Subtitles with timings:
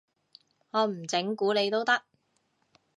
[0.71, 2.01] 我唔整蠱你都得